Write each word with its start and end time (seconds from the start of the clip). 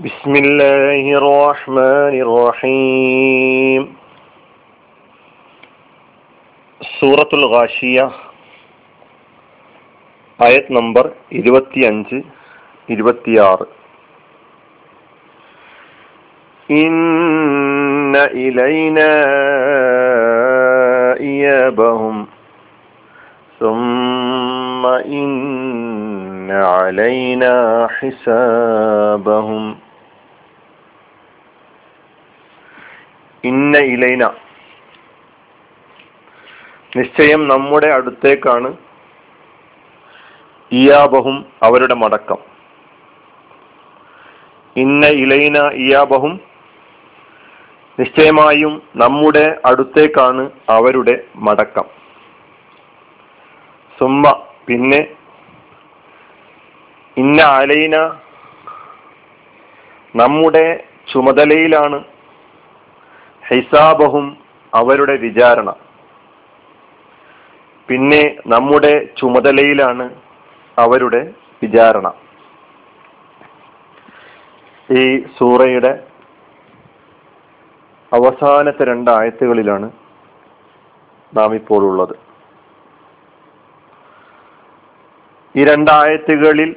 بسم 0.00 0.32
الله 0.36 1.04
الرحمن 1.20 2.14
الرحيم 2.22 3.82
സൂറത്തുൽ 6.80 7.44
ഗാഷിയ 7.52 7.98
ആയത് 10.38 10.70
നമ്പർ 10.76 11.04
ഇരുപത്തിയഞ്ച് 11.38 12.18
ഇരുപത്തിയാറ് 12.88 13.66
ഇന്ന 16.68 18.16
ഇലൈന 18.46 18.98
ഇയബഹും 21.28 22.18
ثم 23.60 24.84
إن 25.14 26.50
علينا 26.68 27.54
حسابهم 27.88 29.64
ഇന്ന 33.43 33.77
ഇലൈന. 33.93 34.23
നിശ്ചയം 36.97 37.41
നമ്മുടെ 37.47 37.87
അടുത്തേക്കാണ് 37.87 38.69
ഇയാബഹും 40.71 41.37
അവരുടെ 41.63 41.93
മടക്കം. 41.93 42.39
ഇന്ന 44.75 45.05
ഇലൈന 45.23 45.57
ഇയാബഹും 45.85 46.33
നിശ്ചയമായും 47.99 48.81
നമ്മുടെ 48.95 49.45
അടുത്തേക്കാണ് 49.65 50.43
അവരുടെ 50.69 51.15
മടക്കം. 51.35 51.87
സുമ്മ 53.97 54.31
പിന്നെ 54.67 55.01
ഇന്ന 57.17 57.41
അലൈന 57.59 57.95
നമ്മുടെ 60.15 60.65
ചുമതലയിലാണ് 61.11 61.99
ഹിസാബഹും 63.51 64.37
അവരുടെ 64.73 65.17
വിചാരണ. 65.17 65.69
പിന്നെ 67.89 68.35
നമ്മുടെ 68.47 69.05
ചുമതലയിലാണ് 69.17 70.05
അവരുടെ 70.77 71.33
വിചാരണ. 71.63 72.07
ഈ 74.89 75.03
സൂറയുടെ 75.37 75.91
അവസാനത്തെ 78.11 78.83
രണ്ട് 78.83 79.11
ആയത്തുകളിലാണ് 79.11 79.91
നാം 81.37 81.55
ഇപ്പോൾ 81.55 81.83
ഉള്ളത് 81.83 82.15
ഈ 85.55 85.63
രണ്ടായത്തുകളിൽ 85.65 86.75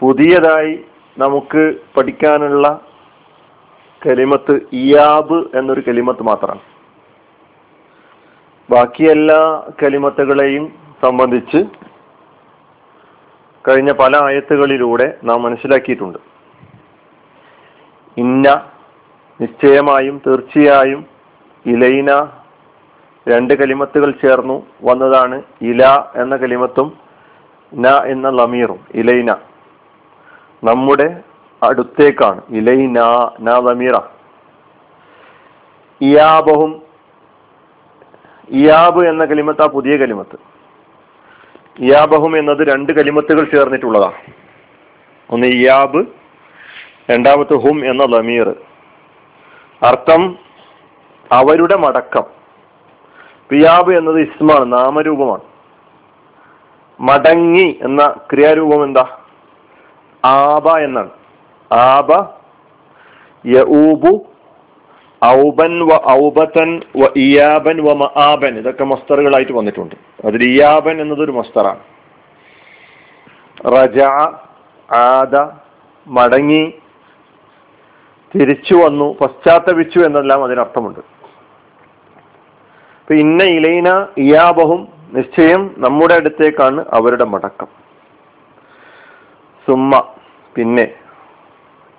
പുതിയതായി 0.00 0.84
നമുക്ക് 1.18 1.62
പഠിക്കാനുള്ള 1.96 2.66
കലിമത്ത് 4.06 4.60
ഇയാബ് 4.72 5.58
എന്നൊരു 5.58 5.82
കലിമത്ത് 5.88 6.22
മാത്രമാണ്. 6.22 6.60
ബാക്കി 8.70 9.04
എല്ലാ 9.04 9.66
കലിമത്തുകളെയും 9.82 10.72
സംബന്ധിച്ച് 11.02 11.64
കഴിഞ്ഞ 13.68 13.92
പല 13.92 14.16
ആയത്തുകളിലൂടെ 14.22 15.18
നാം 15.24 15.42
മനസ്സിലാക്കിയിട്ടുണ്ട്. 15.42 16.18
ഇന്ന 18.16 18.70
നിശ്ചയമായും 19.40 20.22
തീർച്ചയായും 20.26 21.06
ഇലൈന 21.66 22.28
രണ്ട് 23.28 23.54
കലിമത്തുകൾ 23.54 24.10
ചേർന്നു 24.10 24.66
വന്നതാണ് 24.82 25.42
ഇല 25.60 25.84
എന്ന 26.14 26.36
കലിമത്തും 26.36 26.98
ന 27.74 27.86
എന്ന 27.86 28.30
ലമീറും. 28.30 28.78
ഇലൈന. 28.94 29.36
നമ്മുടെ 30.64 31.25
അടുത്തേക്കാണ്. 31.62 32.42
ഇലൈന 32.50 33.00
ന 33.40 33.50
ഇയാബും 36.00 36.82
ഇയാബ് 38.50 39.06
എന്ന 39.06 39.24
കലിമത്ത് 39.24 39.62
ആ 39.62 39.66
പുതിയ 39.66 39.96
കലിമത്ത്. 39.96 40.36
ഇയാബഹും 41.78 42.38
എന്നത് 42.38 42.66
രണ്ട് 42.68 42.92
കലിമത്തുകൾ 42.92 43.44
ചേർന്നിട്ടുള്ളതാണ് 43.44 44.32
ഒന്ന് 45.30 45.46
ഇയാബ് 45.46 46.06
രണ്ടാമത്തെ 47.10 47.54
ഹും 47.54 47.90
എന്ന 47.90 48.04
ലമീർ 48.04 48.54
അർത്ഥം 49.82 50.38
അവരുടെ 51.32 51.76
മടക്കം. 51.76 52.24
പിയാബ് 53.50 53.92
എന്നത് 53.92 54.20
ഇസ്മാണ് 54.20 54.72
നാമരൂപമാണ്. 54.72 55.42
മടങ്ങി 57.00 57.78
എന്ന 57.82 58.06
ക്രിയാരൂപം 58.06 58.84
എന്താ? 58.84 59.18
ആബ 60.24 60.68
എന്നാണ്. 60.68 61.10
ആബ 61.70 62.12
യഊബു 63.44 64.12
ഔബൻ 65.24 65.74
വ 65.88 65.92
ഔബത്തൻ 66.10 66.70
വ 66.96 67.04
ഇയാബൻ 67.16 67.76
വ 67.86 67.92
മആബൻ. 67.92 68.58
ഇതൊക്കെ 68.58 68.84
മസ്തറുകളായിട്ട് 68.84 69.52
വന്നിട്ടുണ്ട്. 69.52 69.94
അതിൽ 70.26 70.42
ഇയാബൻ 70.44 71.00
എന്നതൊരു 71.00 71.32
മസ്തറാണ്. 71.32 71.82
റജ 73.74 74.00
ആദ 74.88 75.36
മടങ്ങി 76.06 76.74
തിരിച്ചു 78.34 78.74
വന്നു 78.74 79.12
പശ്ചാത്തപിച്ചു 79.12 79.98
എന്നെല്ലാം 79.98 80.44
അതിനർത്ഥമുണ്ട്. 80.44 81.00
ഇപ്പൊ 83.00 83.14
ഇന്ന 83.14 83.42
ഇലൈന 83.42 83.88
ഇയാബഹും 84.18 84.88
നിശ്ചയം 85.12 85.74
നമ്മുടെ 85.78 86.14
അടുത്തേക്കാണ് 86.14 86.84
അവരുടെ 86.92 87.24
മടക്കം. 87.24 87.68
സുമ്മ 89.66 90.02
പിന്നെ 90.56 90.86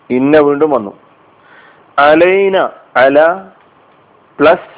ഇന്ന 0.10 0.40
വീണ്ടും 0.40 0.70
വന്നു. 0.70 1.00
അലൈന 2.00 2.58
അല 2.96 3.44
പ്ലസ് 4.40 4.78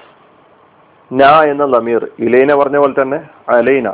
ന 1.14 1.24
എന്ന 1.24 1.66
ലമീർ 1.66 2.08
ഇലൈന 2.20 2.56
പറഞ്ഞ 2.56 2.78
പോലെ 2.78 3.02
തന്നെ 3.02 3.20
അലൈന. 3.50 3.90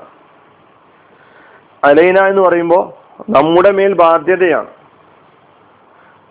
അലൈന 1.83 2.17
എന്ന് 2.19 2.41
പറയുമ്പോൾ 2.41 2.93
നമ്മുടെ 3.31 3.71
മേൽ 3.71 3.93
ബാധ്യതയാണ്. 3.93 4.67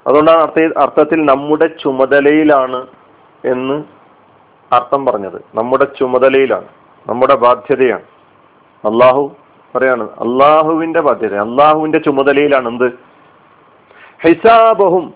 അതുകൊണ്ടാണ് 0.06 0.38
അർത്ഥ 0.38 0.78
അർത്ഥത്തിൽ 0.78 1.24
നമ്മുടെ 1.24 1.66
ചുമതലയിലാണ് 1.66 2.86
എന്ന് 3.44 3.84
അർത്ഥം 4.72 5.06
പറഞ്ഞത്. 5.06 5.44
നമ്മുടെ 5.54 5.84
ചുമതലയിലാണ്. 5.84 6.68
നമ്മുടെ 7.06 7.34
ബാധ്യതയാണ്. 7.34 8.02
അള്ളാഹു 8.84 9.36
പറയാണ് 9.76 10.04
അള്ളാഹുവിന്റെ 10.04 11.00
ബാധ്യത 11.00 11.34
അള്ളാഹുവിന്റെ 11.34 11.98
ചുമതലയിലാണ് 11.98 12.68
എന്ത്? 12.68 13.13
ഹിസാബഹും. 14.26 15.14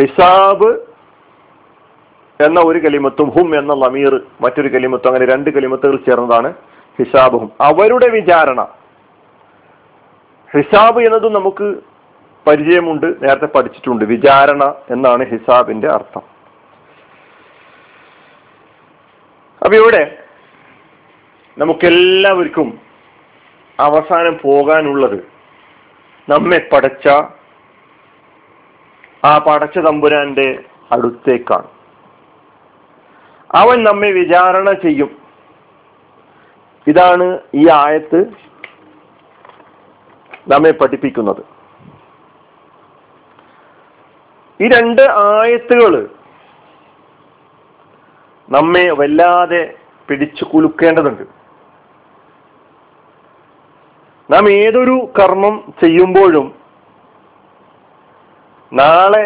ഹിസാബ് 0.00 0.68
എന്ന 2.44 2.60
ഒരു 2.60 2.78
കലിമത്തും 2.78 3.30
ഹും 3.30 3.58
എന്ന 3.58 3.74
ലമീർ 3.74 4.20
മറ്റൊരു 4.40 4.68
കലിമത്തും 4.68 5.08
അങ്ങനെ 5.08 5.32
രണ്ട് 5.32 5.50
കലിമത്തുകൾ 5.50 5.96
ചേർന്നതാണ് 5.96 6.54
ഹിസാബും 6.98 7.52
അവരുടെ 7.60 8.08
വിചാരണ. 8.08 8.62
ഹിസാബ് 10.56 11.00
എന്നതും 11.00 11.32
നമുക്ക് 11.32 11.74
പരിചയമുണ്ട് 12.46 13.06
നേരത്തെ 13.06 13.46
പഠിച്ചിട്ടുണ്ട്. 13.46 14.04
വിചാരണ 14.04 14.74
എന്നാണ് 14.90 15.26
ഹിസാബിന്റെ 15.26 15.88
അർത്ഥം. 15.88 16.22
അപ്പൊ 19.64 19.76
ഇവിടെ 19.76 20.18
നമുക്കെല്ലാവർക്കും 21.58 22.78
അവസാനം 23.80 24.38
പോകാനുള്ളത് 24.42 25.33
നമ്മെ 26.28 26.68
പടച്ച 26.72 27.08
ആ 29.24 29.38
പടച്ച 29.38 29.78
തമ്പുരാന്റെ 29.78 30.64
അടുത്തേക്കാണ്. 30.92 31.68
അവൻ 33.54 33.84
നമ്മെ 33.84 34.10
വിചാരണ 34.10 34.72
ചെയ്യും. 34.72 35.16
ഇതാണ് 36.86 37.38
ഈ 37.54 37.68
ആയത്ത് 37.68 38.24
നമ്മെ 40.48 40.70
പഠിപ്പിക്കുന്നത്. 40.70 41.42
ഈ 44.60 44.68
രണ്ട് 44.68 45.02
ആയത്തുകൾ 45.02 46.10
നമ്മെ 48.50 48.90
വല്ലാതെ 48.90 49.74
പിടിച്ചു 50.08 50.44
കുലുക്കേണ്ടതുണ്ട്. 50.44 51.43
നാം 54.28 54.50
ഏതൊരു 54.50 55.08
കർമ്മം 55.18 55.54
ചെയ്യുമ്പോഴും 55.80 56.46
നാളെ 58.72 59.24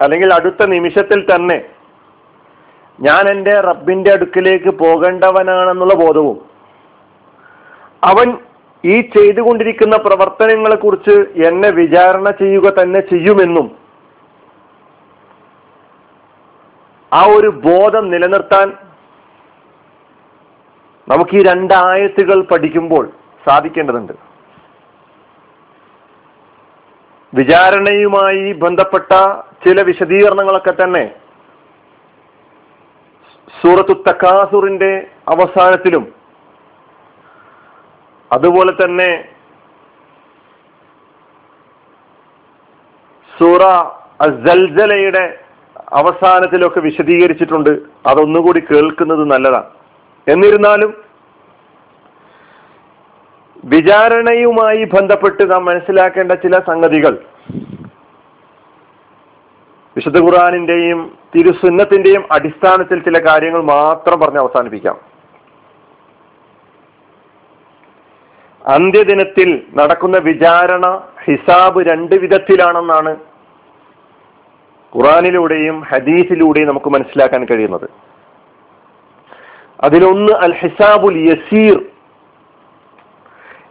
അല്ലെങ്കിൽ 0.00 0.32
അടുത്ത 0.34 0.66
നിമിഷത്തിൽ 0.66 1.20
തന്നെ 1.24 1.58
ഞാൻ 2.98 3.28
എന്റെ 3.28 3.60
റബ്ബിന്റെ 3.60 4.10
അടുക്കിലേക്ക് 4.12 4.70
പോകേണ്ടവനാണെന്നുള്ള 4.78 5.94
ബോധവും 5.94 6.38
അവൻ 8.04 8.28
ഈ 8.84 9.00
ചെയ്തുകൊണ്ടിരിക്കുന്ന 9.00 9.96
പ്രവർത്തനങ്ങളെ 9.96 10.76
കുറിച്ച് 10.76 11.16
എന്നെ 11.46 11.70
വിചാരണ 11.70 12.30
ചെയ്യുക 12.30 12.82
തന്നെ 12.82 13.00
ചെയ്യുമെന്നും 13.00 13.66
ആ 17.12 17.22
ഒരു 17.26 17.48
ബോധം 17.48 18.10
നിലനിർത്താൻ 18.10 18.68
നമുക്ക് 21.08 21.36
ഈ 21.36 21.42
രണ്ടായത്തുകൾ 21.42 22.42
പഠിക്കുമ്പോൾ 22.42 23.04
സാധിക്കേണ്ടതുണ്ട്. 23.46 24.12
വിചാരണയുമായി 27.34 28.52
ബന്ധപ്പെട്ട 28.52 29.12
ചില 29.66 29.82
വിശദീകരണങ്ങളൊക്കെ 29.82 30.70
തന്നെ 30.70 31.14
സൂറത്തു 33.62 33.92
തക്കാസുറിന്റെ 33.92 35.06
അവസാനത്തിലും 35.28 36.14
അതുപോലെ 38.32 38.72
തന്നെ 38.72 39.28
സൂറ 43.38 43.62
അസൽജലയുടെ 44.20 45.38
അവസാനത്തിലൊക്കെ 45.92 46.80
വിശദീകരിച്ചിട്ടുണ്ട്. 46.80 47.70
അതൊന്നുകൂടി 48.06 48.60
കേൾക്കുന്നത് 48.60 49.24
നല്ലതാണ്. 49.30 49.70
എന്നിരുന്നാലും 50.28 51.09
വിചാരണയുമായി 53.64 54.84
ബന്ധപ്പെട്ട് 54.84 55.50
നാം 55.50 55.64
മനസ്സിലാക്കേണ്ട 55.64 56.32
ചില 56.32 56.58
സംഗതികൾ. 56.58 57.18
വിശുദ്ധ 59.96 60.18
ഖുറാനിന്റെയും 60.18 61.18
തിരുസുന്നത്തിന്റെയും 61.36 62.24
അടിസ്ഥാനത്തിൽ 62.32 62.98
ചില 62.98 63.26
കാര്യങ്ങൾ 63.26 63.62
മാത്രം 63.62 64.20
പറഞ്ഞ് 64.20 64.38
അവസാനിപ്പിക്കാം. 64.38 65.00
അന്ത്യദിനത്തിൽ 68.66 69.62
നടക്കുന്ന 69.74 70.18
വിചാരണ 70.18 71.02
ഹിസാബ് 71.24 71.82
രണ്ട് 71.82 72.14
വിധത്തിലാണെന്നാണ് 72.14 73.16
ഖുറാനിലൂടെയും 74.96 75.80
ഹദീസിലൂടെയും 75.80 76.68
നമുക്ക് 76.68 76.90
മനസ്സിലാക്കാൻ 76.90 77.44
കഴിയുന്നത്. 77.44 77.90
അതിലൊന്ന് 79.80 80.32
അൽ 80.32 80.54
ഹിസാബുൽ 80.54 81.18
യസീർ 81.18 81.89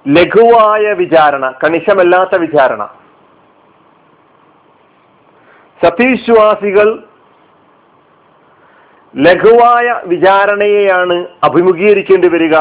ലഘുവായ 0.07 0.93
വിചാരണ 0.93 1.53
കണിശമല്ലാത്ത 1.63 2.35
വിചാരണ. 2.39 2.83
സത്യവിശ്വാസികൾ 5.81 7.03
ലഘുവായ 9.15 10.01
വിചാരണയെയാണ് 10.05 11.27
അഭിമുഖീകരിക്കേണ്ടി 11.43 12.27
വരിക 12.27 12.55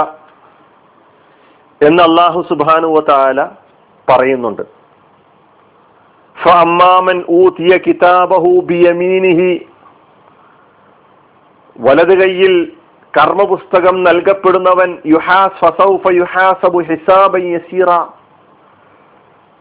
എന്ന് 1.81 2.03
അള്ളാഹു 2.03 2.45
സുബാനുവ 2.49 3.01
താല 3.01 3.45
പറയുന്നുണ്ട്. 4.09 4.63
ഫമ്മാമൻ 6.37 7.25
ഊതിയ 7.31 7.77
കിതാബഹു 7.77 8.61
ബിയമീനിഹി 8.65 9.67
വലത് 11.81 12.15
കൈയിൽ 12.21 12.73
കർമ്മപുസ്തകം 13.15 13.97
നൽകപ്പെടുന്നവൻ 14.03 14.91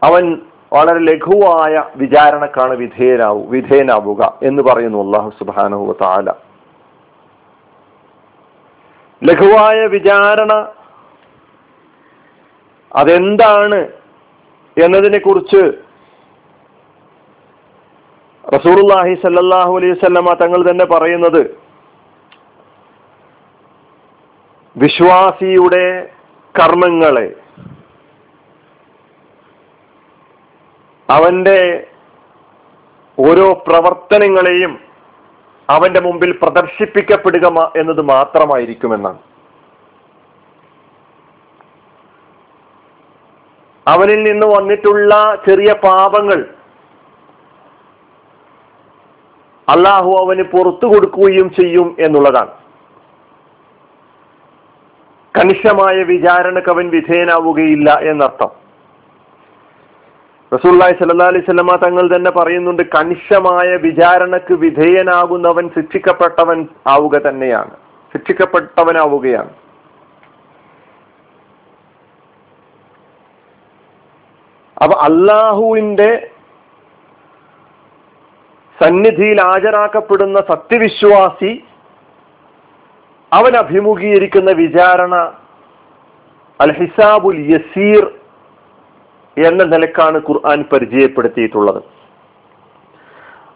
അവൻ 0.02 0.24
വളരെ 0.72 1.00
ലഘുവായ 1.00 1.74
വിചാരണക്കാണ് 1.96 2.74
വിധേയനാവു 2.76 3.40
വിധേയനാവുക 3.50 4.22
എന്ന് 4.42 4.62
പറയുന്നു 4.62 4.98
അള്ളാഹു 5.02 5.30
സുബാനഹു 5.38 5.94
താല 6.00 6.30
ലഘുവായ 9.22 9.78
വിചാരണ 9.86 10.52
അതെന്താണ് 12.92 13.80
എന്നതിനെ 14.76 15.18
കുറിച്ച് 15.18 15.62
റസൂർല്ലാഹി 18.44 19.14
സല്ലാഹു 19.22 19.72
അലൈഹി 19.76 19.96
സ്വല്ലമ 19.98 20.32
തങ്ങൾ 20.34 20.60
തന്നെ 20.70 20.84
പറയുന്നത് 20.84 21.40
വിശ്വാസിയുടെ 24.82 25.84
കർമ്മങ്ങളെ 26.54 27.28
അവന്റെ 31.08 31.60
ഓരോ 33.18 33.46
പ്രവർത്തനങ്ങളെയും 33.66 34.72
അവന്റെ 35.68 36.00
മുമ്പിൽ 36.00 36.30
പ്രദർശിപ്പിക്കപ്പെടുക 36.42 37.46
എന്നത് 37.76 38.02
മാത്രമായിരിക്കുമെന്നാണ്. 38.10 39.18
അവനിൽ 43.86 44.20
നിന്ന് 44.22 44.46
വന്നിട്ടുള്ള 44.46 45.12
ചെറിയ 45.48 45.72
പാപങ്ങൾ 45.72 46.40
അള്ളാഹു 49.68 50.10
അവന് 50.22 50.44
പുറത്തു 50.52 50.86
കൊടുക്കുകയും 50.86 51.48
ചെയ്യും 51.50 51.96
എന്നുള്ളതാണ്. 51.98 52.52
കണിശമായ 55.48 56.02
വിചാരണക്ക് 56.02 56.70
അവൻ 56.70 56.90
വിധേയനാവുകയില്ല 56.90 57.90
എന്നർത്ഥം. 57.90 58.50
റസൂല്ലായി 60.54 60.92
സല്ലാ 60.92 61.26
അലൈഹി 61.26 61.44
സ്വലമ 61.44 61.76
തങ്ങൾ 61.76 62.16
തന്നെ 62.16 62.30
പറയുന്നുണ്ട് 62.30 62.82
കണിശമായ 62.82 63.76
വിചാരണക്ക് 63.76 64.54
വിധേയനാകുന്നവൻ 64.54 65.68
ശിക്ഷിക്കപ്പെട്ടവൻ 65.68 66.68
ആവുക 66.86 67.28
തന്നെയാണ്. 67.28 67.70
ശിക്ഷിക്കപ്പെട്ടവനാവുകയാണ്. 68.12 69.50
അപ്പൊ 74.82 74.98
അള്ളാഹുവിന്റെ 75.00 76.30
സന്നിധിയിൽ 78.82 79.40
ഹാജരാക്കപ്പെടുന്ന 79.40 80.38
സത്യവിശ്വാസി 80.38 81.64
അവൻ 83.32 83.56
അഭിമുഖീകരിക്കുന്ന 83.56 84.50
വിചാരണ 84.50 85.37
അൽ 86.60 86.72
ഹിസാബുൽ 86.78 87.38
യസീർ 87.54 88.12
എന്ന 89.36 89.64
നിലക്കാണ് 89.64 90.18
ഖുർആൻ 90.18 90.64
പരിചയപ്പെടുത്തിയിട്ടുള്ളത്. 90.72 91.82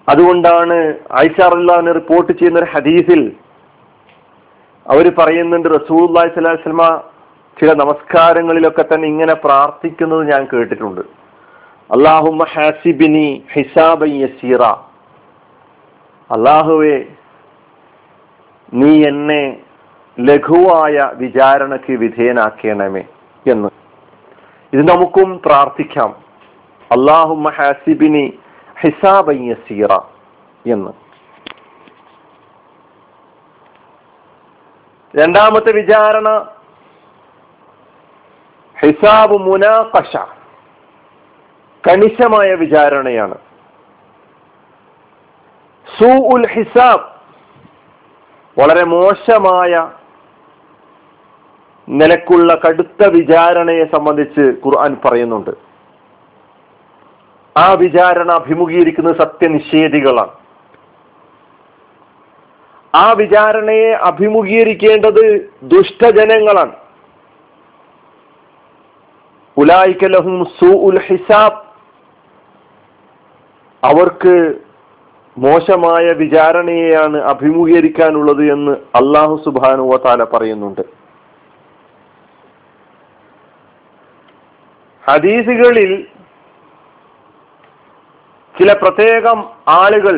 അതുകൊണ്ടാണ് 0.08 0.94
ഐഷാറുല്ലാഹിനെ 1.19 1.93
റിപ്പോർട്ട് 1.93 2.32
ചെയ്യുന്ന 2.32 2.58
ഒരു 2.58 2.70
ഹദീസിൽ 2.70 3.32
അവർ 4.87 5.14
പറയുന്നുണ്ട് 5.19 5.69
റസൂൽ 5.69 6.06
സ്വലാസ്ലമ 6.34 7.02
ചില 7.60 7.72
നമസ്കാരങ്ങളിലൊക്കെ 7.72 8.84
തന്നെ 8.94 9.08
ഇങ്ങനെ 9.08 9.34
പ്രാർത്ഥിക്കുന്നത് 9.34 10.32
ഞാൻ 10.32 10.48
കേട്ടിട്ടുണ്ട്. 10.52 11.00
അള്ളാഹുമ 11.90 12.44
ഹാസിബിനി 12.44 13.43
ഹിസാബ 13.52 14.05
യസീറ. 14.05 14.62
അള്ളാഹുവെ 16.31 17.06
നീ 18.75 19.05
എന്നെ 19.06 19.62
ലഘുവായ 20.20 21.11
വിചാരണയ്ക്ക് 21.14 21.93
വിധേയനാക്കണമേ 21.93 23.05
എന്ന്. 23.47 23.69
ഇത് 24.73 24.89
നമുക്കും 24.89 25.43
പ്രാർത്ഥിക്കാം. 25.46 26.10
അള്ളാഹുമ്മ 26.93 27.51
ഹാസിബിനി 27.51 28.39
ഹിസാബയ്യസീറ 28.81 29.93
യസീറ 29.93 29.93
എന്ന്. 30.72 30.91
രണ്ടാമത്തെ 35.17 35.72
വിചാരണ 35.72 36.48
ഹിസാബ് 38.81 39.32
മുനാഖഷ. 39.32 40.17
കണിശമായ 41.89 42.55
വിചാരണയാണ്. 42.55 43.34
സൂ 45.98 46.36
ഉൽ 46.36 46.48
ഹിസാബ് 46.48 47.13
വളരെ 48.60 48.84
മോശമായ 48.84 50.02
നിലക്കുള്ള 51.89 52.60
കടുത്ത 52.69 53.06
വിചാരണയെ 53.06 53.84
സംബന്ധിച്ച് 53.84 54.41
ഖുർആൻ 54.41 54.96
പറയുന്നുണ്ട്. 55.05 55.51
ആ 57.56 57.72
വിചാരണ 57.72 58.31
അഭിമുഖീകരിക്കുന്നത് 58.31 59.17
സത്യനിഷേധികളാണ്. 59.17 60.31
ആ 62.94 63.12
വിചാരണയെ 63.12 63.93
അഭിമുഖീകരിക്കേണ്ടത് 63.93 65.51
ദുഷ്ടജനങ്ങളാണ്. 65.62 66.72
ഉലായിക്കലഹും 69.56 70.44
സു 70.44 70.67
ഉൽ 70.67 71.01
ഹിസാബ്. 71.01 71.72
അവർക്ക് 73.86 74.55
മോശമായ 75.39 76.12
വിചാരണയെയാണ് 76.12 77.17
അഭിമുഖീകരിക്കാനുള്ളത് 77.17 78.53
എന്ന് 78.53 78.72
അള്ളാഹു 78.72 79.43
സുബാനുവ 79.44 79.96
താല 79.96 80.24
പറയുന്നുണ്ട്. 80.24 81.02
ഹദീസുകളിൽ 85.09 85.93
ചില 88.55 88.73
പ്രത്യേകം 88.73 89.39
ആളുകൾ 89.69 90.17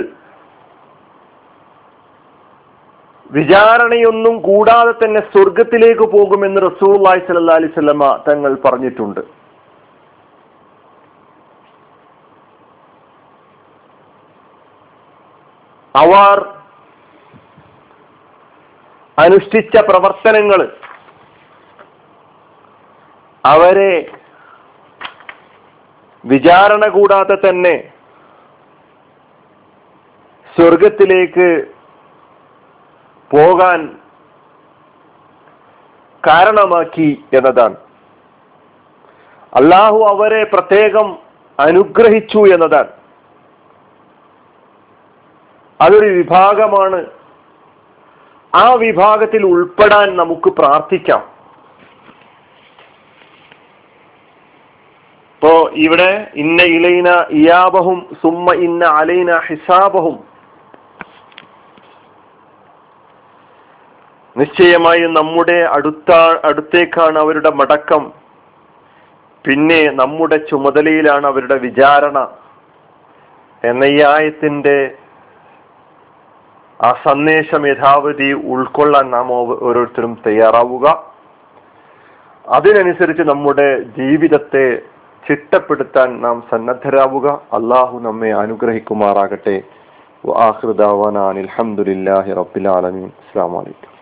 വിചാരണയൊന്നും 3.30 4.34
കൂടാതെ 4.42 4.92
തന്നെ 4.92 5.20
സ്വർഗത്തിലേക്ക് 5.20 6.04
പോകുമെന്ന് 6.12 6.60
റസൂൽ 6.62 6.96
സല്ലാ 7.28 7.54
അലിസ്വല്ലമ 7.54 8.24
തങ്ങൾ 8.28 8.52
പറഞ്ഞിട്ടുണ്ട്. 8.64 9.20
അവർ 15.94 16.36
അനുഷ്ഠിച്ച 19.18 19.76
പ്രവർത്തനങ്ങൾ 19.78 20.60
അവരെ 23.44 23.92
വിചാരണ 26.24 26.88
കൂടാതെ 26.88 27.34
തന്നെ 27.34 27.92
സ്വർഗത്തിലേക്ക് 30.56 31.64
പോകാൻ 33.30 33.98
കാരണമാക്കി 36.26 37.24
എന്നതാണ്. 37.32 37.76
അള്ളാഹു 39.54 40.04
അവരെ 40.04 40.44
പ്രത്യേകം 40.44 41.18
അനുഗ്രഹിച്ചു 41.60 42.38
എന്നതാണ്. 42.54 42.88
അതൊരു 45.80 46.06
വിഭാഗമാണ്. 46.06 47.06
ആ 48.54 48.72
വിഭാഗത്തിൽ 48.72 49.46
ഉൾപ്പെടാൻ 49.46 50.16
നമുക്ക് 50.16 50.48
പ്രാർത്ഥിക്കാം 50.48 51.34
ഇപ്പോ 55.34 55.63
ഇവിടെ 55.74 56.30
ഇന്ന 56.34 56.62
ഇലൈന 56.62 57.08
ഇയാബഹും 57.30 58.16
സുമ്മ 58.22 58.54
ഇന്ന 58.54 58.84
അലൈന 58.84 59.38
ഹിസാബഹും. 59.38 60.24
നിശ്ചയമായും 64.36 65.14
നമ്മുടെ 65.14 65.68
അടുത്ത 65.72 66.12
അടുത്തേക്കാണ് 66.44 67.18
അവരുടെ 67.18 67.50
മടക്കം. 67.50 68.12
പിന്നെ 69.46 69.90
നമ്മുടെ 69.90 70.36
ചുമതലയിലാണ് 70.36 71.26
അവരുടെ 71.26 71.58
വിചാരണ. 71.58 72.28
എന്ന 73.64 73.84
ഈ 73.84 74.02
ആയത്തിന്റെ 74.02 74.94
ആ 76.82 76.92
സന്ദേശം 77.08 77.66
യഥാവധി 77.66 78.32
ഉൾക്കൊള്ളാൻ 78.32 79.10
നാം 79.10 79.32
ഓരോരുത്തരും 79.32 80.18
തയ്യാറാവുക. 80.26 81.14
അതിനനുസരിച്ച് 82.48 83.22
നമ്മുടെ 83.22 83.80
ജീവിതത്തെ 83.80 84.93
ചിട്ടപ്പെടുത്താൻ 85.28 86.20
നാം 86.20 86.44
സന്നദ്ധരാവുക. 86.50 87.26
അള്ളാഹു 87.52 87.98
നമ്മെ 87.98 88.30
അനുഗ്രഹിക്കുമാറാകട്ടെ. 88.32 89.62
അലഹമുല്ലാഹി 91.28 92.32
റബ്ബിൽ 92.32 92.68
ആലമീൻ. 92.68 93.06
അസ്സാം 93.06 93.52
വലൈക്കും 93.52 93.93